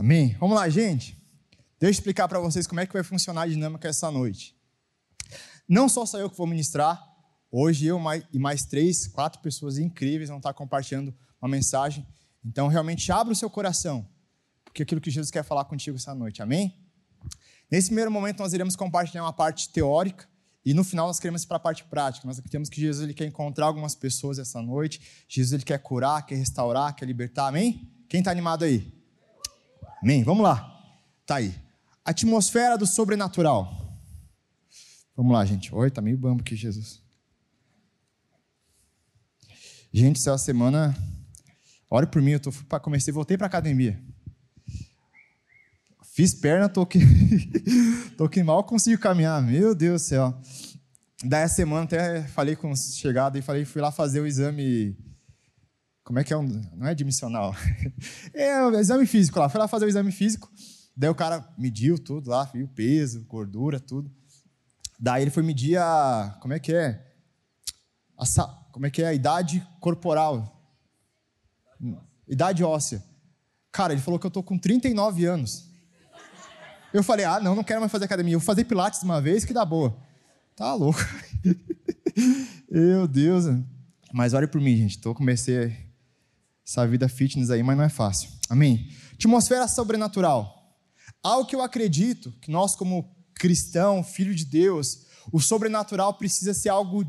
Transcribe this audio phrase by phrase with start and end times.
[0.00, 0.34] Amém?
[0.40, 1.14] Vamos lá, gente.
[1.78, 4.56] Deixa eu explicar para vocês como é que vai funcionar a dinâmica essa noite.
[5.68, 6.98] Não só sou eu que vou ministrar,
[7.52, 8.00] hoje eu
[8.32, 12.06] e mais três, quatro pessoas incríveis vão estar compartilhando uma mensagem.
[12.42, 14.08] Então, realmente, abra o seu coração,
[14.64, 16.74] porque é aquilo que Jesus quer falar contigo essa noite, amém?
[17.70, 20.26] Nesse primeiro momento, nós iremos compartilhar uma parte teórica,
[20.64, 22.26] e no final nós queremos ir para a parte prática.
[22.26, 24.98] Nós acreditamos que Jesus ele quer encontrar algumas pessoas essa noite.
[25.28, 27.48] Jesus ele quer curar, quer restaurar, quer libertar.
[27.48, 27.92] Amém?
[28.08, 28.99] Quem está animado aí?
[30.02, 30.22] Amém?
[30.22, 30.66] Vamos lá.
[31.26, 31.54] Tá aí.
[32.04, 33.80] Atmosfera do sobrenatural.
[35.16, 35.74] Vamos lá, gente.
[35.74, 37.02] Oi, tá meio bambo aqui, Jesus.
[39.92, 40.96] Gente, essa semana,
[41.90, 44.00] ore por mim, eu tô, comecei, voltei para academia.
[46.12, 47.00] Fiz perna, tô que,
[48.16, 50.40] tô que mal consigo caminhar, meu Deus do céu.
[51.24, 54.96] Daí a semana até falei com chegada e falei, fui lá fazer o exame.
[56.04, 56.36] Como é que é?
[56.36, 57.54] Um, não é admissional.
[58.32, 59.48] É o exame físico lá.
[59.48, 60.50] Fui lá fazer o exame físico.
[60.96, 64.10] Daí o cara mediu tudo lá, viu peso, gordura, tudo.
[64.98, 66.36] Daí ele foi medir a.
[66.40, 67.06] Como é que é?
[68.18, 68.24] A,
[68.72, 69.08] como é que é?
[69.08, 70.60] A idade corporal.
[72.28, 73.02] Idade óssea.
[73.72, 75.70] Cara, ele falou que eu tô com 39 anos.
[76.92, 78.34] Eu falei, ah, não, não quero mais fazer academia.
[78.34, 79.96] Eu vou fazer pilates uma vez que dá boa.
[80.56, 80.98] Tá louco.
[82.70, 83.44] Meu Deus.
[84.12, 84.98] Mas olhe por mim, gente.
[84.98, 85.89] Tô, comecei
[86.70, 88.30] essa vida fitness aí, mas não é fácil.
[88.48, 88.88] Amém?
[89.14, 90.78] Atmosfera sobrenatural.
[91.20, 96.68] Algo que eu acredito que nós, como cristão, filho de Deus, o sobrenatural precisa ser
[96.68, 97.04] algo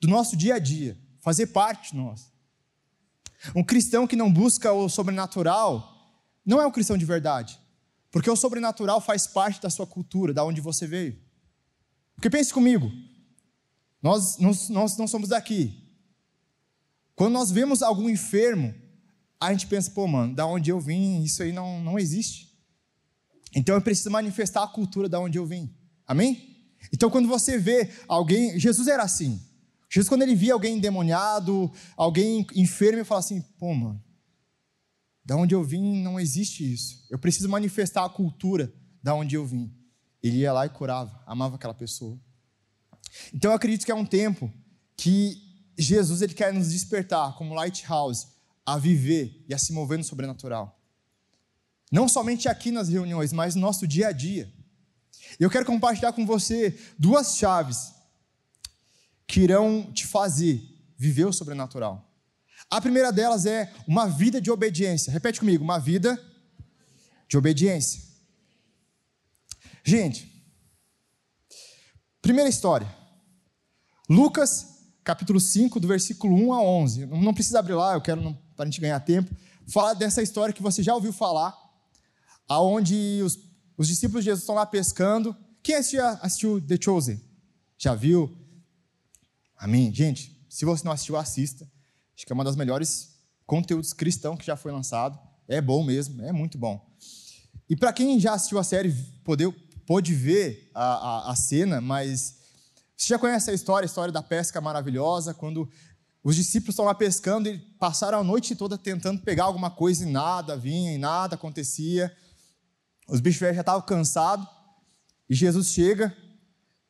[0.00, 2.28] do nosso dia a dia, fazer parte de nós.
[3.54, 5.94] Um cristão que não busca o sobrenatural
[6.44, 7.60] não é um cristão de verdade.
[8.10, 11.16] Porque o sobrenatural faz parte da sua cultura, da onde você veio.
[12.16, 12.90] Porque pense comigo,
[14.02, 15.88] nós, nós, nós não somos daqui.
[17.14, 18.82] Quando nós vemos algum enfermo,
[19.40, 22.52] a gente pensa, pô, mano, da onde eu vim, isso aí não, não existe.
[23.54, 25.72] Então eu preciso manifestar a cultura da onde eu vim.
[26.06, 26.68] Amém?
[26.92, 29.40] Então quando você vê alguém, Jesus era assim.
[29.94, 34.02] Jesus, quando ele via alguém endemoniado, alguém enfermo, ele fala assim: pô, mano,
[35.24, 37.06] da onde eu vim não existe isso.
[37.08, 39.72] Eu preciso manifestar a cultura da onde eu vim.
[40.20, 42.18] Ele ia lá e curava, amava aquela pessoa.
[43.32, 44.52] Então eu acredito que é um tempo
[44.96, 45.40] que
[45.78, 48.26] Jesus ele quer nos despertar como lighthouse
[48.64, 50.80] a viver e a se mover no sobrenatural.
[51.90, 54.52] Não somente aqui nas reuniões, mas no nosso dia a dia.
[55.38, 57.92] Eu quero compartilhar com você duas chaves
[59.26, 60.62] que irão te fazer
[60.96, 62.10] viver o sobrenatural.
[62.70, 65.12] A primeira delas é uma vida de obediência.
[65.12, 66.20] Repete comigo, uma vida
[67.28, 68.02] de obediência.
[69.84, 70.44] Gente,
[72.22, 72.92] primeira história.
[74.08, 74.73] Lucas,
[75.04, 77.06] capítulo 5, do versículo 1 a 11.
[77.06, 79.34] Não precisa abrir lá, eu quero para a gente ganhar tempo.
[79.66, 81.54] Falar dessa história que você já ouviu falar,
[82.48, 83.38] aonde os,
[83.76, 85.36] os discípulos de Jesus estão lá pescando.
[85.62, 87.20] Quem assistiu, assistiu The Chosen?
[87.76, 88.34] Já viu?
[89.56, 89.94] Amém?
[89.94, 91.70] Gente, se você não assistiu, assista.
[92.16, 93.14] Acho que é uma das melhores
[93.46, 95.18] conteúdos cristãos que já foi lançado.
[95.46, 96.84] É bom mesmo, é muito bom.
[97.68, 98.94] E para quem já assistiu a série,
[99.86, 102.36] pôde ver a, a, a, cena, mas
[102.96, 105.68] você já conhece a história, a história da pesca maravilhosa, quando
[106.22, 110.10] os discípulos estão lá pescando e passaram a noite toda tentando pegar alguma coisa e
[110.10, 112.14] nada vinha, e nada acontecia.
[113.08, 114.46] Os bichos já estavam cansados,
[115.28, 116.16] e Jesus chega,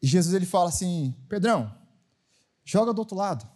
[0.00, 1.74] e Jesus ele fala assim: Pedrão,
[2.64, 3.48] joga do outro lado.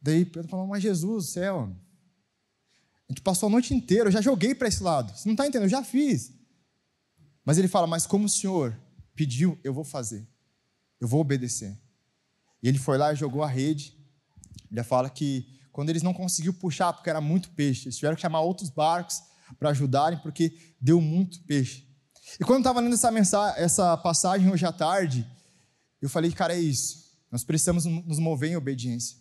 [0.00, 1.74] Daí Pedro falou, mas Jesus, céu,
[3.08, 5.16] a gente passou a noite inteira, eu já joguei para esse lado.
[5.16, 5.64] Você não está entendendo?
[5.64, 6.30] Eu já fiz.
[7.42, 8.78] Mas ele fala, mas como o Senhor
[9.14, 10.28] pediu, eu vou fazer.
[11.00, 11.76] Eu vou obedecer.
[12.62, 13.96] E ele foi lá e jogou a rede.
[14.70, 18.22] Ele fala que quando eles não conseguiram puxar, porque era muito peixe, eles tiveram que
[18.22, 19.22] chamar outros barcos
[19.58, 21.86] para ajudarem, porque deu muito peixe.
[22.40, 25.26] E quando eu estava lendo essa, mensagem, essa passagem hoje à tarde,
[26.00, 27.04] eu falei, cara, é isso.
[27.30, 29.18] Nós precisamos nos mover em obediência.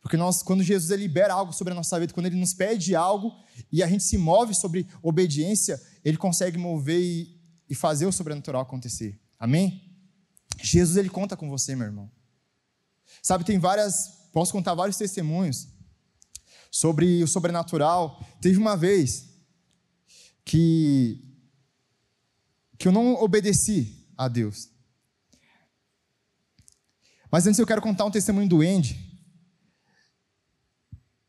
[0.00, 3.32] Porque nós, quando Jesus libera algo sobre a nossa vida, quando ele nos pede algo
[3.70, 8.62] e a gente se move sobre obediência, ele consegue mover e, e fazer o sobrenatural
[8.62, 9.20] acontecer.
[9.38, 9.91] Amém?
[10.60, 12.10] Jesus ele conta com você, meu irmão.
[13.22, 15.68] Sabe, tem várias, posso contar vários testemunhos
[16.70, 18.24] sobre o sobrenatural.
[18.40, 19.28] Teve uma vez
[20.44, 21.28] que
[22.78, 24.68] que eu não obedeci a Deus.
[27.30, 29.12] Mas antes eu quero contar um testemunho do Andy,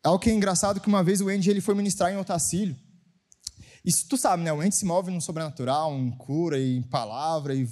[0.04, 2.76] Algo que é engraçado que uma vez o Andy ele foi ministrar em Otacílio.
[3.86, 4.52] E tu sabe, né?
[4.52, 7.56] O Andy se move no sobrenatural, em cura, em palavra.
[7.56, 7.66] E,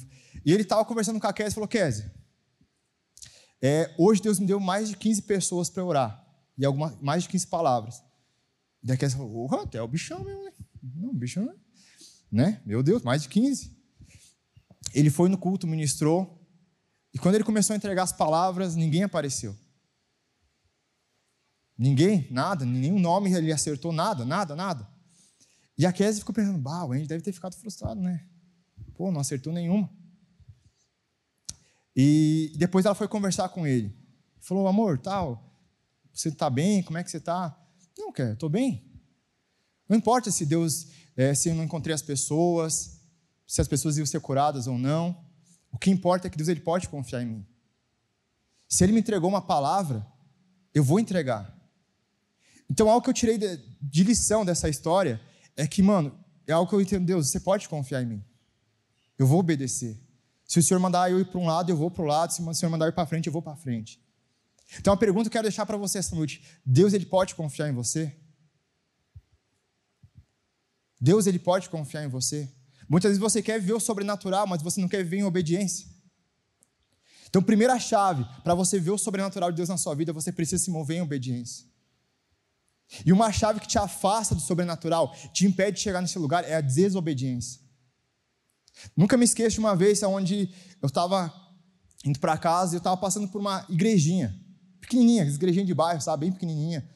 [0.45, 2.13] e ele estava conversando com a Kézia e falou: Kézia,
[3.61, 6.25] é, hoje Deus me deu mais de 15 pessoas para orar.
[6.57, 8.03] E alguma, mais de 15 palavras.
[8.83, 10.51] E a Kézia falou: oh, até o bichão mesmo, né?
[10.95, 11.47] Não, bicho,
[12.31, 12.61] né?
[12.65, 13.71] Meu Deus, mais de 15.
[14.93, 16.41] Ele foi no culto, ministrou,
[17.13, 19.55] e quando ele começou a entregar as palavras, ninguém apareceu.
[21.77, 24.87] Ninguém, nada, nenhum nome ele acertou, nada, nada, nada.
[25.77, 28.25] E a Kézia ficou pensando, bah, o Andy deve ter ficado frustrado, né?
[28.93, 29.89] Pô, não acertou nenhuma.
[31.95, 33.95] E depois ela foi conversar com ele.
[34.39, 35.51] Falou, amor, tal,
[36.13, 36.81] você está bem?
[36.83, 37.57] Como é que você está?
[37.97, 38.83] Não, quer, estou bem.
[39.87, 43.01] Não importa se Deus, é, se eu não encontrei as pessoas,
[43.45, 45.25] se as pessoas iam ser curadas ou não.
[45.71, 47.45] O que importa é que Deus ele pode confiar em mim.
[48.71, 50.07] Se Ele me entregou uma palavra,
[50.73, 51.53] eu vou entregar.
[52.69, 55.19] Então, algo que eu tirei de, de lição dessa história
[55.57, 56.17] é que, mano,
[56.47, 58.23] é algo que eu entendo, Deus, você pode confiar em mim.
[59.19, 59.99] Eu vou obedecer.
[60.51, 62.33] Se o Senhor mandar eu ir para um lado, eu vou para o lado.
[62.33, 64.03] Se o Senhor mandar eu ir para frente, eu vou para frente.
[64.77, 67.69] Então, a pergunta que eu quero deixar para você essa noite: Deus ele pode confiar
[67.69, 68.13] em você?
[70.99, 72.51] Deus ele pode confiar em você?
[72.89, 75.87] Muitas vezes você quer viver o sobrenatural, mas você não quer viver em obediência.
[77.29, 80.61] Então, primeira chave para você ver o sobrenatural de Deus na sua vida, você precisa
[80.61, 81.65] se mover em obediência.
[83.05, 86.55] E uma chave que te afasta do sobrenatural, te impede de chegar nesse lugar, é
[86.55, 87.60] a desobediência.
[88.95, 90.49] Nunca me esqueço de uma vez onde
[90.81, 91.33] eu estava
[92.05, 94.35] indo para casa e eu estava passando por uma igrejinha,
[94.79, 96.87] pequenininha, igrejinha de bairro, sabe, bem pequenininha,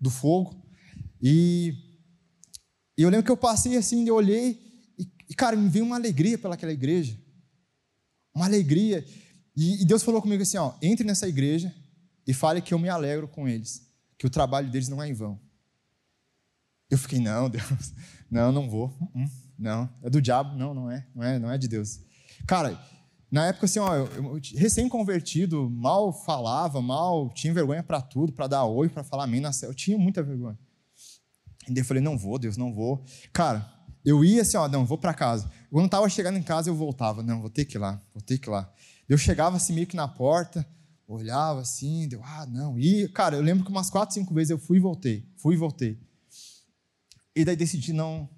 [0.00, 0.60] do fogo.
[1.22, 1.74] E,
[2.96, 4.60] e eu lembro que eu passei assim, eu olhei
[4.98, 7.18] e, e, cara, me veio uma alegria pelaquela igreja,
[8.34, 9.04] uma alegria.
[9.56, 11.74] E, e Deus falou comigo assim, ó, entre nessa igreja
[12.26, 13.88] e fale que eu me alegro com eles
[14.18, 15.40] que o trabalho deles não é em vão.
[16.90, 17.94] Eu fiquei, não, Deus,
[18.28, 18.88] não, não vou.
[18.88, 22.00] Uh, uh, não, é do diabo, não, não é, não é, não é de Deus.
[22.46, 22.80] Cara,
[23.30, 28.46] na época assim, ó, eu, eu recém-convertido, mal falava, mal, tinha vergonha para tudo, para
[28.46, 30.58] dar oi, para falar amém na céu, eu tinha muita vergonha.
[31.68, 33.04] E daí eu falei, não vou, Deus, não vou.
[33.32, 33.70] Cara,
[34.04, 35.50] eu ia assim, ó, não, vou para casa.
[35.70, 38.38] Quando estava chegando em casa, eu voltava, não, vou ter que ir lá, vou ter
[38.38, 38.72] que ir lá.
[39.08, 40.66] Eu chegava assim meio que na porta,
[41.06, 42.78] olhava assim, deu, ah, não.
[42.78, 45.58] E, cara, eu lembro que umas quatro, cinco vezes eu fui e voltei, fui e
[45.58, 45.98] voltei.
[47.34, 48.28] E daí decidi não,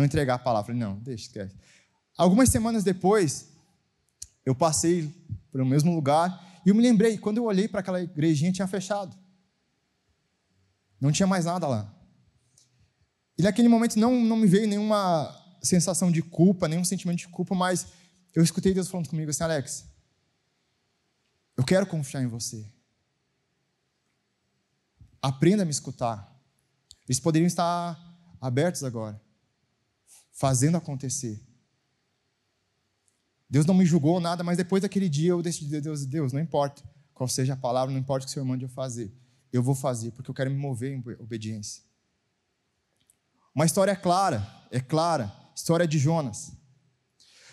[0.00, 0.74] não entregar a palavra.
[0.74, 1.54] Não, deixa, esquece.
[2.16, 3.50] Algumas semanas depois,
[4.44, 5.08] eu passei
[5.52, 9.16] pelo mesmo lugar e eu me lembrei, quando eu olhei para aquela igrejinha, tinha fechado.
[11.00, 11.94] Não tinha mais nada lá.
[13.38, 17.54] E naquele momento não, não me veio nenhuma sensação de culpa, nenhum sentimento de culpa,
[17.54, 17.86] mas
[18.34, 19.86] eu escutei Deus falando comigo assim, Alex,
[21.56, 22.66] eu quero confiar em você.
[25.22, 26.30] Aprenda a me escutar.
[27.06, 27.98] Eles poderiam estar
[28.40, 29.20] abertos agora,
[30.40, 31.38] fazendo acontecer.
[33.48, 36.82] Deus não me julgou nada, mas depois daquele dia eu decidi, Deus, Deus, não importa
[37.12, 39.12] qual seja a palavra, não importa o que o Senhor mande eu fazer.
[39.52, 41.82] Eu vou fazer, porque eu quero me mover em obediência.
[43.54, 46.52] Uma história clara, é clara, história de Jonas.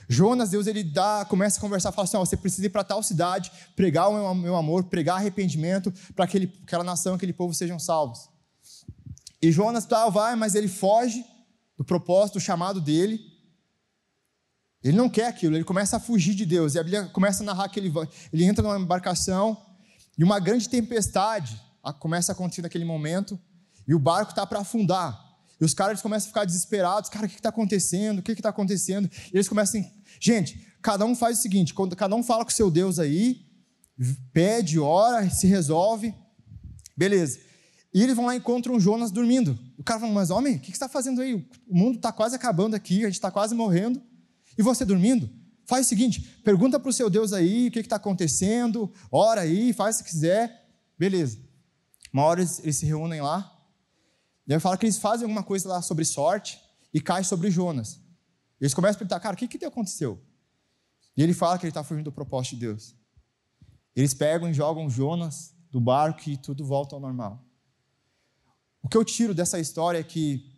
[0.07, 3.04] Jonas, Deus ele dá, começa a conversar, fala assim: ó, você precisa ir para tal
[3.04, 8.30] cidade, pregar o meu, amor, pregar arrependimento para aquela nação, aquele povo sejam salvos.
[9.42, 11.25] E Jonas tá, vai, mas ele foge
[11.77, 13.19] do propósito, do chamado dele.
[14.83, 16.75] Ele não quer aquilo, ele começa a fugir de Deus.
[16.75, 17.94] E a Bíblia começa a narrar que ele,
[18.31, 19.57] ele entra numa embarcação
[20.18, 21.62] e uma grande tempestade
[21.94, 23.39] começa a acontecer naquele momento
[23.88, 25.25] e o barco está para afundar.
[25.59, 27.09] E os caras começam a ficar desesperados.
[27.09, 28.19] Cara, o que está acontecendo?
[28.19, 29.10] O que está acontecendo?
[29.27, 29.84] E eles começam
[30.19, 33.46] gente, cada um faz o seguinte, cada um fala com o seu Deus aí,
[34.34, 36.13] pede, ora, se resolve.
[36.96, 37.39] Beleza.
[37.98, 39.58] E eles vão lá e encontram Jonas dormindo.
[39.75, 41.34] O cara fala, mas homem, o que você está fazendo aí?
[41.68, 44.00] O mundo está quase acabando aqui, a gente está quase morrendo.
[44.56, 45.27] E você dormindo?
[45.66, 49.74] Faz o seguinte, pergunta para o seu Deus aí o que está acontecendo, ora aí,
[49.74, 50.70] faz se quiser.
[50.96, 51.39] Beleza.
[52.13, 53.51] Uma hora eles, eles se reúnem lá,
[54.48, 56.62] e aí fala que eles fazem alguma coisa lá sobre sorte
[56.94, 58.00] e cai sobre Jonas.
[58.62, 60.24] Eles começam a perguntar, cara, o que, que aconteceu?
[61.18, 62.96] E ele fala que ele está fugindo do propósito de Deus.
[63.96, 67.47] Eles pegam e jogam Jonas do barco e tudo volta ao normal.
[68.84, 70.56] O que eu tiro dessa história é que